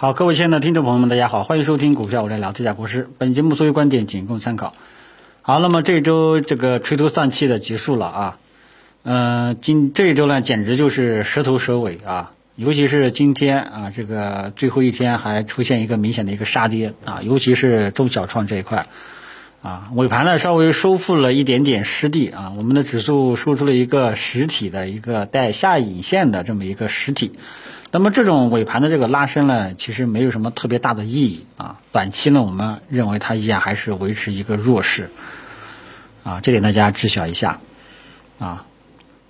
[0.00, 3.10] 好，各位亲爱的听众朋友们，大家好，欢迎收听股票我来聊，这家国师。
[3.18, 4.72] 本节目所有观点仅供参考。
[5.42, 8.38] 好，那么这周这个垂头丧气的结束了啊，
[9.02, 18.86] 嗯，今这一周呢，简直就是蛇头蛇尾啊，尤其是今天啊，这个最后一天还出现一个明显的一个杀跌啊，尤其是中小创这一块
[19.62, 27.32] 啊，尾盘呢稍微收复了一点点失地啊，我们的指数收出了一个实体的一个带下影线的这么一个实体。
[27.90, 31.80] 那么这种尾盘的这个拉升呢，其实没有什么特别大的意义啊。
[31.90, 35.10] 短期呢，我们认为它依然还是维持一个弱势，
[36.22, 37.60] 啊，这点大家知晓一下，
[38.38, 38.66] 啊。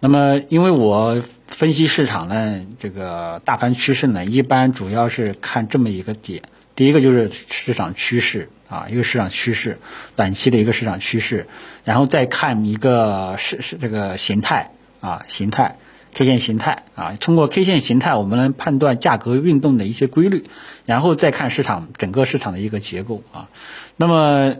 [0.00, 6.42] 那么因为我分析市场呢，这个大盘趋势呢，一般主要是看这么一个点，
[6.74, 9.78] 第一个就是市场趋势啊，一个市场趋势，
[10.16, 11.46] 短期的一个市场趋势，
[11.84, 15.76] 然后再看一个是是这个形态啊，形态。
[16.14, 20.48] K 线形态啊，通过 K 线形态，我们能判断价格运动的一些规律，
[20.84, 23.48] 然后再看市场整个市场的一个结构啊。
[23.96, 24.56] 那么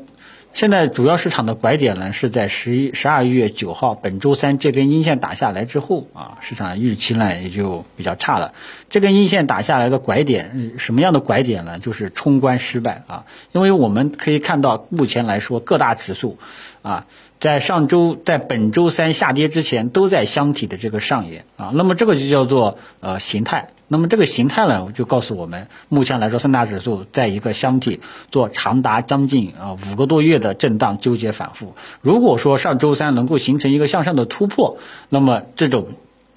[0.53, 8.55] 现在主要市场的拐点呢，是在十一十二月九号本周三这根阴线打下来之后啊，市场预期呢也就比较差了。
[8.89, 11.79] 这根阴线打下来的拐点，什么样的拐点呢？
[11.79, 13.25] 就是冲关失败啊。
[13.53, 16.39] 因为我们可以看到，目前来说各大指数
[16.83, 17.07] 啊。
[17.41, 23.71] 在上周，在本周三下跌之前，都在箱体的这个上沿啊，那么这个就叫做呃形态。
[23.87, 31.75] 那么这个形态呢，就告诉我们，目前来说三大指数在一个箱体做长达将近啊五个多月的震荡纠结反复。
[32.03, 35.89] 如果说上周三能够形成一个向上的突破，那么这种。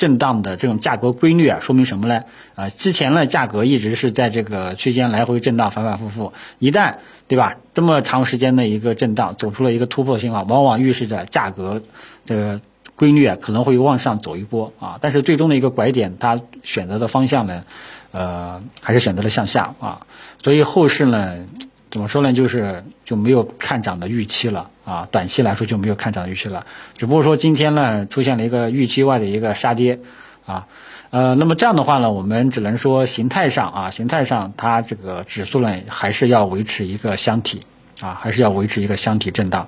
[0.01, 2.23] 震荡的这种价格规律啊，说明什么呢？
[2.55, 6.33] 啊，之前呢价格一直是在这个区间来回震荡，反反复复。
[6.57, 6.95] 一旦
[7.27, 11.83] 对吧，这么长时间的一个震荡走出了一个突破信号，往往预示着价格
[12.25, 12.61] 的
[12.95, 14.97] 规律啊可能会往上走一波啊。
[15.01, 17.63] 但是最终的一个拐点，它选择的方向呢，
[18.11, 20.07] 呃，还是选择了向下啊。
[20.41, 21.45] 所以后市呢。
[21.91, 22.31] 怎么说呢？
[22.31, 26.65] 就是就没有看涨的预期了啊，短期来说就没有看涨的预期了。
[26.97, 29.99] 只不过说今天呢出现了一个预期外的一个杀跌
[30.45, 30.67] 啊，
[31.09, 37.59] 呃，那么这样的话呢，我们只能说形态上啊，形态上它这个指数呢还是要维持一个箱体
[37.99, 39.67] 啊，还是要维持一个箱体震荡。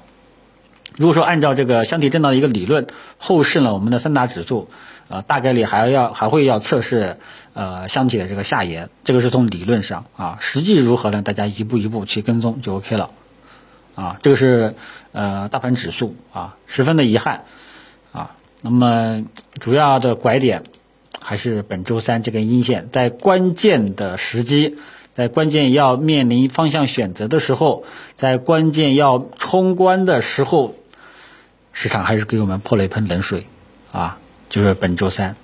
[0.97, 4.69] 如果说按照这个箱体震荡的一个理论，后市呢，我们的三大指数。
[5.09, 7.17] 呃，大概率还要还会要测试
[7.53, 11.21] 呃箱体的这个下沿，这个是从理论上啊，实际如何呢？
[11.21, 13.11] 大家一步一步去跟踪就 OK 了，
[13.95, 14.75] 啊，这个是
[15.11, 17.43] 呃大盘指数啊，十分的遗憾
[18.13, 18.31] 啊。
[18.61, 19.25] 那么
[19.59, 20.63] 主要的拐点
[21.19, 24.77] 还是本周三这根阴线，在关键的时机，
[25.15, 27.83] 在关键要面临方向选择的时候，
[28.15, 30.75] 在关键要冲关的时候，
[31.71, 33.47] 市场还是给我们泼了一盆冷水
[33.91, 34.17] 啊。
[34.49, 35.35] 就是本周三，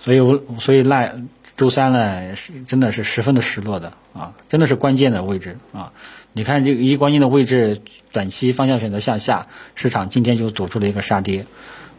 [0.00, 1.16] 所以我所以那
[1.54, 5.92] 周三呢是真的是十分的失落的啊，真的是关键的位置啊。
[6.32, 11.44] 你看这个一关键的位置，短期方向选择向下，市场今天就走出了一个杀跌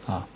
[0.08, 0.26] 啊。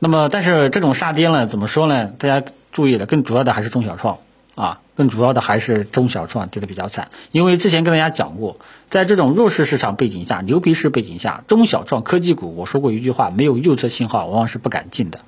[0.00, 2.06] 那么但是这种杀跌呢，怎么说呢？
[2.06, 4.18] 大家注意了，更主要的还是中小创
[4.54, 7.10] 啊，更主要的还是中小创跌的比较惨。
[7.30, 8.58] 因为之前跟大家讲过，
[8.90, 15.20] 在这种弱势市场背景下、牛皮市背景下，中小创科技股，我说过一句话，没有右侧信号，往往是不敢进的。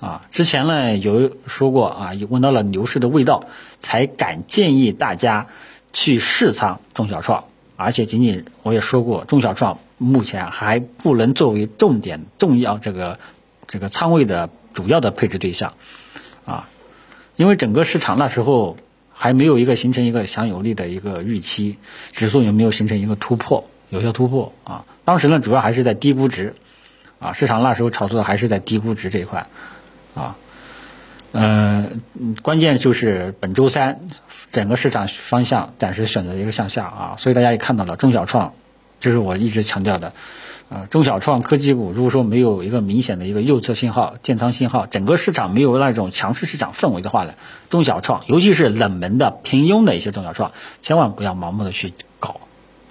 [0.00, 3.44] 啊，之前呢有说过啊，有闻到了牛市的味道，
[3.78, 5.46] 才敢建议大家
[5.92, 7.44] 去试仓中小创，
[7.76, 13.20] 而且仅仅我也说过，中小创目前还不能作为重点重要这个
[13.68, 15.74] 这个仓位的主要的配置对象，
[17.36, 18.76] 因为整个市场那时候
[19.12, 21.78] 还没有一个形成一个强有力的一个预期，
[22.10, 26.54] 指数也没有形成一个突破，有效突破啊，当时呢主要还是在低估值，
[27.18, 29.46] 啊，市场那时候炒作还是在低估值这一块。
[30.14, 30.36] 啊，
[31.32, 32.02] 嗯，
[32.42, 34.10] 关键就是本周三
[34.50, 38.52] 整个市场方向暂时选择一个向下啊，所以大家也看到了中小创，
[39.00, 40.12] 这是我一直强调的，
[40.72, 47.34] 啊，中小创科技股如果说没有一个明显的一个右侧信号建仓信号，整个市场没有那种强势市场氛围的话呢，
[47.68, 52.40] 中小创尤其是冷门的平庸的一些中小创，千万不要盲目的去搞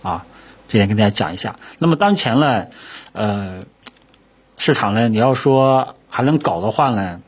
[0.04, 0.26] 啊，
[0.70, 1.58] 这点跟大家讲一下。
[1.80, 2.68] 那么当前呢，
[3.14, 3.64] 呃，
[4.58, 5.96] 市场呢，你要说。
[6.14, 7.22] 还能搞的话呢，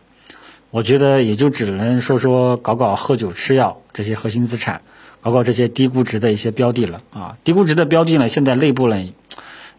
[0.70, 4.82] 我觉得也就只能说说搞搞喝酒吃药这些核心资产，
[5.22, 7.38] 搞搞这些低估值的一些标的了啊。
[7.46, 9.14] 低估值的标的呢，现在内部呢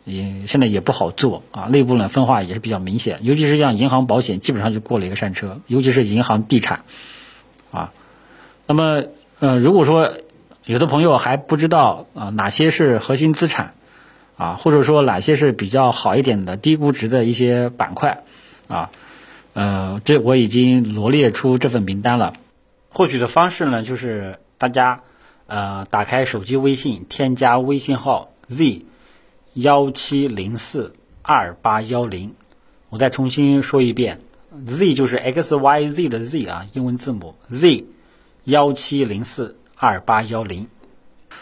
[0.04, 6.84] 也现在也不好做啊，内部呢分化也是比较明显，尤其是像银行、保险，基本上就过了一个山车，尤其是银行、地产
[7.70, 7.92] 啊。
[8.66, 9.04] 那么
[9.38, 10.12] 呃，如果说
[10.64, 13.74] 有的朋友还不知道啊哪些是核心资产
[14.36, 18.22] 啊，或者说哪些是比较好一点的低估值的一些板块。
[18.68, 18.90] 啊，
[19.52, 22.34] 呃，这我已经罗列出这份名单了。
[22.90, 24.68] 获取的方式呢，就是大。
[24.68, 25.00] 家
[25.46, 28.86] 呃打开手机微信，添加微信号 z
[29.54, 32.34] 幺七零四二八幺零，
[32.88, 34.20] 我再重新说一遍
[34.66, 37.86] ，z 就是 x y z 的 z 啊，英文字母 z
[38.42, 40.66] 幺七零四二八幺零。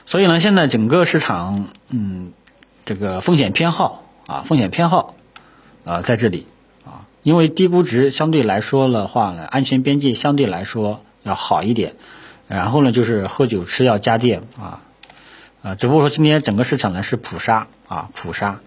[0.04, 2.32] 所以呢，现在整个市场，嗯，
[2.84, 5.14] 这个风险偏好啊，风险偏好
[5.86, 6.46] 啊，在这里
[6.84, 11.94] 啊，因为低估值相对来说的话呢，安全边际相对来说要好一点。
[12.46, 14.82] 然后呢，就是喝酒吃药家电啊，
[15.62, 18.60] 啊，只不过说今天整个市场呢是普杀啊，普杀，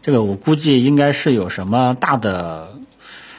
[0.00, 2.78] 这个我估计应该是有什么大的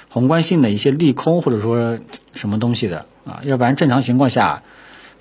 [0.10, 2.00] 宏观性的一些利空或者说
[2.34, 4.64] 什么东西的啊，要不然正常情况下，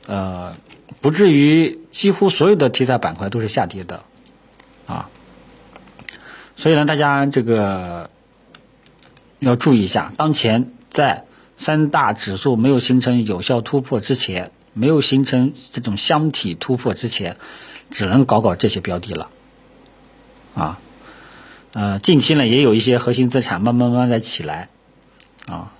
[0.06, 0.54] 呃。
[1.00, 4.04] 不至于几乎所有的题材板块都是下跌的，
[4.86, 5.08] 啊，
[6.54, 8.10] 所以呢，大家这个
[9.40, 11.24] 要注意一下，当前在
[11.58, 17.36] 三大指数没有形成有效突破之前，没有形成这种箱体突破之前，
[17.90, 19.30] 只能搞搞这些标的了，
[20.54, 20.78] 啊，
[21.72, 24.68] 呃，近期呢也有一些核心资产慢慢慢慢在起来，
[25.46, 25.72] 啊，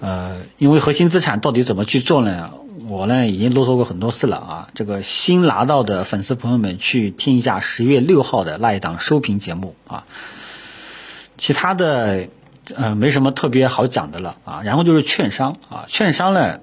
[0.00, 2.50] 呃，因为核心资产到底怎么去做呢？
[2.88, 10.04] 我呢已经啰嗦过很多次了啊，这个新拿到的粉丝朋友们去听一下十月六号的那一档收评节目啊，
[11.38, 12.28] 其他的
[12.74, 16.58] 呃没什么特别好讲的了啊，然后就是券商啊，券商呢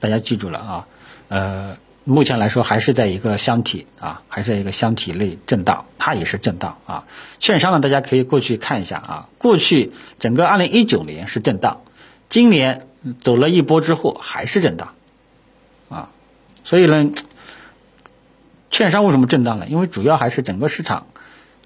[0.00, 0.86] 大家记住了啊，
[1.28, 1.76] 呃
[2.10, 7.04] 目前来说还是在一个箱体啊，还是在一个箱体内震荡，它也是震荡啊，
[7.38, 11.82] 券商呢大家可以过去看一下啊，过去整个二零一九年是震荡，
[12.28, 12.88] 今年
[13.22, 14.94] 走了一波之后还是震荡。
[15.88, 16.10] 啊
[16.64, 17.10] 所以呢，
[18.70, 19.66] 券商为什么震荡呢？
[19.66, 21.06] 因为主要还是整个市场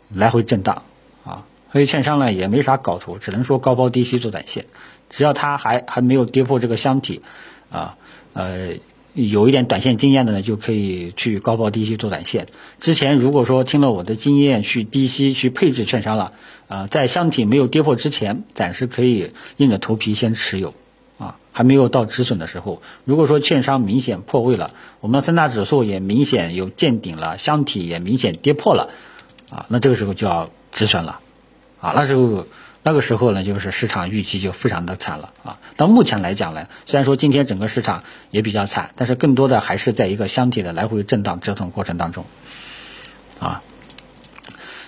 [0.08, 0.82] 来回震荡
[1.24, 4.66] 啊，所以券商呢也没啥搞头，只能说高抛低吸做短线。
[5.10, 7.22] 只要它还还没有跌破这个箱体
[7.70, 7.96] 啊，
[8.32, 8.74] 呃，
[9.14, 12.46] 有一点短线经验的呢，就可以去高抛低吸做短线。
[12.80, 16.32] 之前如果说听了我的经验去低吸去配置券商了
[16.68, 20.74] 啊，在箱体没有跌破之前，暂时可以硬着头皮先持有。
[21.16, 28.90] 啊还没有到止损的时候，如果说券商明显破位了，我们三大指数也明显有见顶了，箱体也明显跌破了，
[29.48, 31.20] 啊，那这个时候就要止损了，
[31.78, 32.46] 啊，那时候
[32.84, 42.26] 那个时候呢，就是市场预期就非常的惨了，啊，到目前来讲呢，虽然说今天整个市场也比较惨，但是更多的还是在一个箱体的来回震荡折腾过程当中，
[43.40, 43.62] 啊。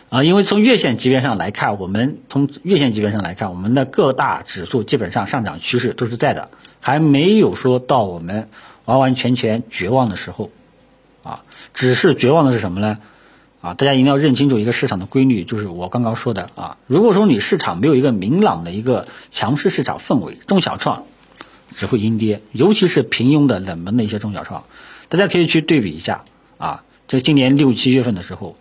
[0.09, 8.49] 啊，因为从月线级别上来看，我们从月线级别上来看，我们的各大指数基本上上涨趋势都是在的，还没有说到我们
[8.85, 10.53] 完完全全绝望的时候，
[11.25, 11.43] 啊，
[11.75, 12.99] 只是绝望的是什么呢？
[13.67, 21.03] 啊，大家一定要认清楚一个市场的规律，就是我刚刚说的啊，如果说你市场没有一个明朗的一个强势市场氛围，中小创
[21.73, 24.63] 只会阴跌，尤其是平庸的冷门的一些中小创，
[25.09, 26.25] 大家可以去对比一下
[26.59, 28.57] 啊，就今年六七月份的时候。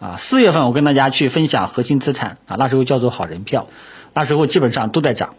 [0.00, 3.66] 啊，四月份我跟大家去分享核心资产啊，那时候叫做好人票，
[4.14, 5.34] 那时候基本上都在涨，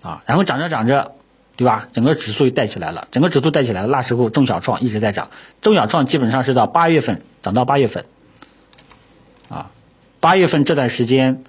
[0.00, 1.10] 啊，然后涨着涨着，
[1.56, 1.88] 对吧？
[1.92, 8.04] 整个指数就带起来了，整个指数带起来了，那时候中小创一直在涨，中小创基本上是到八月份涨到八月份，
[10.20, 11.42] 八月份这段时间，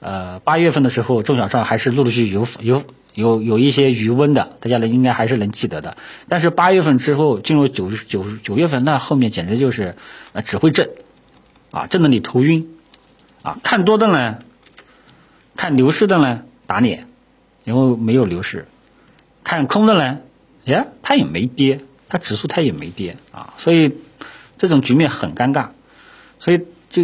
[0.00, 2.84] 呃，八月份的时候中小创还是陆陆续续有有
[3.14, 5.96] 有有一些余温的，大家呢应该还是能记得的，
[6.28, 9.96] 但是八月份之后进入九九九月份，那后面简直就是
[10.32, 10.90] 呃只会震。
[11.72, 12.68] 啊，震得你头晕，
[13.42, 14.38] 啊，看多的呢，
[15.56, 17.06] 看牛市的呢打脸，
[17.64, 18.66] 因为没有牛市；
[19.44, 20.20] 看空的呢，
[20.64, 23.92] 呀，它也没跌，它指数它也没跌啊，所以
[24.56, 25.70] 这种局面很尴尬，
[26.38, 27.02] 所以就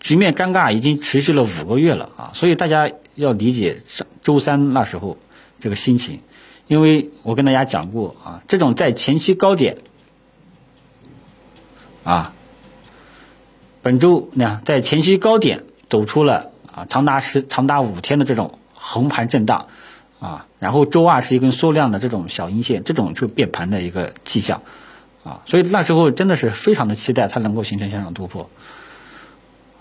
[0.00, 5.18] 局面尴尬已经持续了五个月了啊，所以大家要理解上周三那时候
[5.60, 6.22] 这个心情，
[6.66, 9.78] 因为我跟大家讲过啊，这种在前期高点
[12.04, 12.32] 啊。
[13.82, 19.68] 本周呢，在前期高点走出了啊长达十长达五天的这种横盘震荡
[20.18, 24.62] 啊，然后周二是一根缩量的这种小阴线，这种就变盘的一个迹象
[25.22, 28.50] 啊，所以那时候真的是非常的期待它能够形成向上突破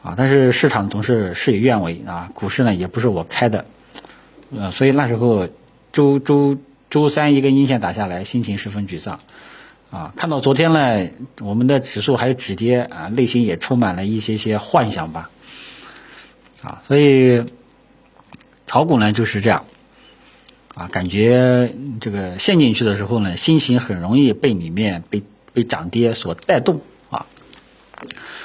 [0.05, 3.65] 啊，但是市场总是事与愿违啊，股市呢也不是我开的，
[4.55, 5.49] 呃，所以那时候
[5.91, 6.59] 周周
[6.91, 9.19] 周三一根阴线打下来，心情十分沮丧。
[9.89, 11.09] 啊，看到昨天呢，
[11.41, 15.31] 我们的指数还有止跌啊，内心也充满了一些些幻想吧。
[16.61, 17.43] 啊，所以
[18.67, 19.65] 炒股呢就是这样，
[20.75, 26.81] 啊，感觉这个陷进去的时候呢，心情很容易被里面被被涨跌所带动。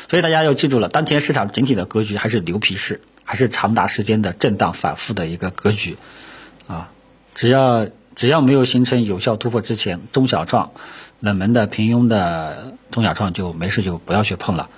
[0.08, 5.98] 所以大家要记住了，当前市场整体的格局还是牛皮市，还是长达时间的震荡反复的一个格局
[6.66, 6.90] 啊。
[7.34, 10.70] 只要只要没有形成有效突破之前，中小创。
[11.20, 14.70] 冷门的、平庸的中小创就没事就不要去碰了，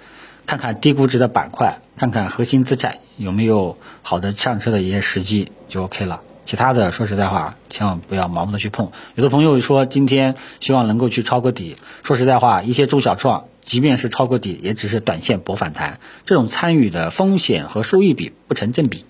[0.45, 6.21] 看看低估值的板块，看看核心资产有没有好的上车的一些时机就 OK 了。
[6.45, 8.91] 其他的说实在话，千万不要盲目的去碰。
[9.15, 19.05] 有的朋友说今天希望能够去抄个底，说实在话，一些中小创即便是抄个底，也只是短线博反弹，这种参与的风险和收益比不成正比，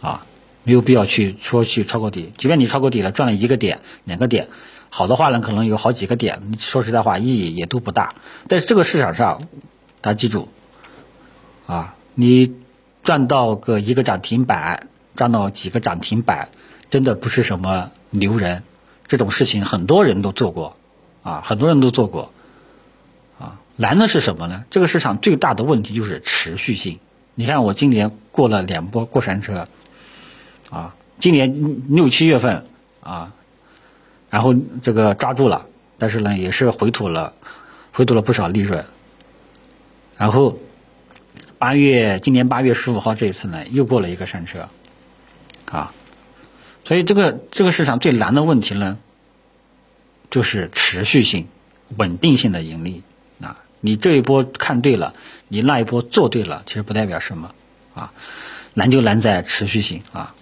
[0.00, 0.26] 啊，
[0.64, 2.32] 没有必要去说去抄个底。
[2.38, 4.48] 即便你抄个底了，赚了一个点、两个点。
[4.88, 8.14] 好的话呢，可能有好几个点，说实在话，意义也都不大。
[8.48, 9.48] 在这个市场上，
[10.00, 10.48] 大家记住，
[11.66, 12.54] 啊，你
[13.02, 16.48] 赚到个一个涨停板，赚到几个涨停板，
[16.90, 18.62] 真的不是什么牛人。
[19.06, 20.76] 这种事情很多人都做过，
[21.22, 22.32] 啊，很多人都做过，
[23.38, 24.64] 啊，难的是什么呢？
[24.70, 26.98] 这个市场最大的问题就是持续性。
[27.34, 29.66] 你看，我今年过了两波过山车，
[30.70, 32.64] 啊，今年六七月份，
[33.00, 33.32] 啊。
[34.30, 35.66] 然后这个抓住了，
[35.98, 37.34] 但是呢，也是回吐了，
[37.92, 38.86] 回吐了不少利润。
[40.16, 40.58] 然后
[41.58, 44.70] 八月今年八月十五号这一次呢，又过了一个山车，
[45.72, 45.92] 啊，
[46.84, 48.98] 所以这个这个市场最难的问题呢，
[50.30, 51.48] 就是持续性、
[51.96, 53.02] 稳定性的盈利。
[53.40, 55.14] 啊，你这一波看对了，
[55.48, 57.54] 你那一波做对了，其实不代表什么，
[57.94, 58.12] 啊，
[58.74, 60.34] 难就难在持续性啊。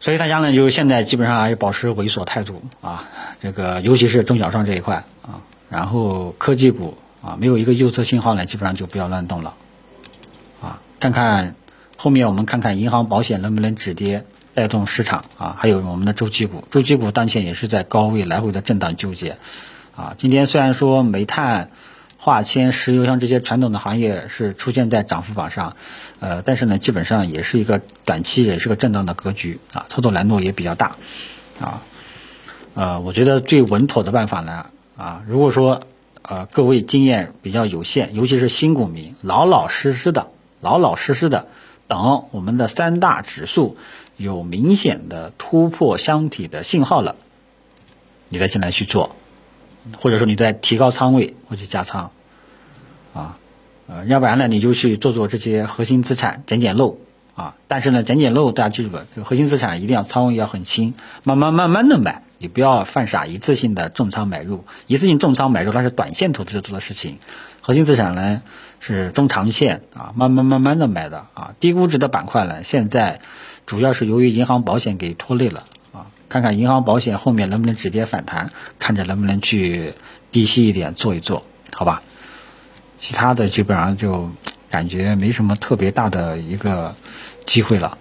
[0.00, 3.08] 所以大家呢，就是现在基本上还是保持猥琐态度啊，
[3.42, 9.54] 这个尤其是中小创这一块啊，然后科技股啊，没有一个右侧信号呢，基本上就不要乱动了，
[10.62, 11.56] 啊，看看
[12.00, 14.24] 后面我们看看银行保险能不能止跌
[14.54, 19.36] 带动市场啊，还有我们的周期股，周期股当前也是在高位来回的震荡纠结，
[19.94, 21.70] 啊，今天虽然说煤炭。
[22.20, 25.76] 化纤、石油像这些传统的行业是出现在涨幅榜上，
[26.18, 29.60] 呃，但是呢，基本上也是一个短期也是个震荡的格局。
[29.72, 30.96] 啊，操作难度也比较大，
[31.60, 31.80] 啊，
[32.74, 35.82] 呃，我觉得最稳妥的办法呢，啊，如果说
[36.22, 40.26] 呃各位经验比较有限，尤其是新股民，老老实实的、
[40.60, 41.46] 老老实实的
[41.88, 43.76] 等我们的三大指数
[44.16, 47.16] 有明显的突破箱体的信号了，
[48.28, 49.16] 你再进来去做。
[49.96, 52.10] 或者说你在提高仓位或者加仓，
[53.14, 53.38] 啊，
[53.86, 56.98] 呃，要不然呢你就去做做这些核心资产，捡捡漏
[57.34, 57.54] 啊。
[57.68, 60.92] 但是呢，捡捡漏大家记住了，这个核心资产一定要仓位要很轻，
[61.22, 67.18] 慢慢慢慢的买，你不要犯傻，一次性的重仓买入，一次性重仓买入那是短线投资者做的事情。
[67.62, 68.42] 核心资产呢
[68.80, 71.54] 是中长线啊，慢慢慢慢的买的啊。
[71.60, 73.20] 低估值的板块呢，现在
[73.66, 76.06] 主要是由于银行保险给拖累了啊。
[76.28, 79.94] 看看银行保险后面能不能直接反弹，看着能不能去
[80.30, 81.42] 低吸一点做一做，
[81.74, 82.02] 好吧？
[82.98, 84.30] 其他的基本上就
[84.68, 86.96] 感觉没什么特别大的一个
[87.46, 87.96] 机会了。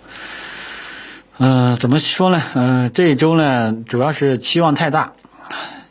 [1.38, 2.42] 嗯，怎么说呢？
[2.56, 5.14] 嗯，这一周呢，主要是期望太大，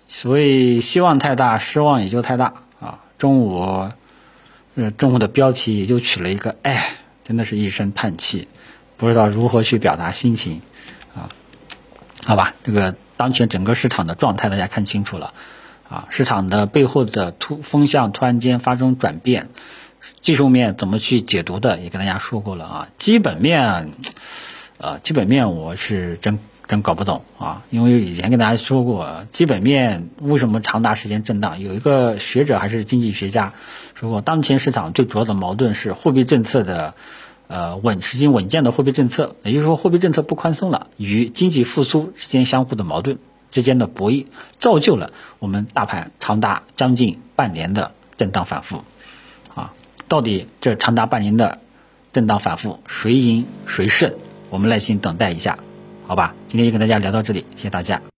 [0.09, 2.99] 所以希望太大，失望也就太大啊。
[3.17, 3.91] 中午，
[4.77, 8.47] 呃，中午的标题也就取了一个“哎”，真的是一声叹气，
[8.99, 10.61] 不知道如何去表达心情。
[11.15, 11.31] 啊
[12.25, 15.33] 好吧，这个当前整个市场的状态大家看清楚了，
[15.89, 19.49] 啊，市场的背后的突风向突然间发生转变，
[20.21, 23.93] 技术面怎么去解读的也跟大家说过了啊，基本面，
[24.77, 31.61] 呃，基本面我是真真搞不懂啊，因为以前跟大家说过，基本面为什么长达时间震荡？
[31.61, 33.53] 有一个学者还是经济学家
[33.95, 36.95] 说过，当前市场最主要的矛盾是货币政策的。
[37.49, 43.21] 呃，稳实行稳健的货币政策，也就是说，货币政策不宽松了，与经济复苏之间相互的矛盾
[43.53, 44.27] 之间的博弈，
[44.59, 48.83] 造就了我们大盘长达将近半年的震荡反复。
[49.55, 49.75] 啊，
[50.09, 51.61] 到底这长达半年的
[52.13, 54.15] 震荡反复，谁赢谁胜？
[54.51, 55.61] 我们耐心等待一下，
[56.07, 56.35] 好吧？
[56.47, 58.01] 今天就跟大家聊到这里，谢谢大家。